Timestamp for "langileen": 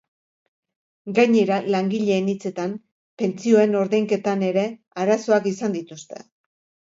1.75-2.31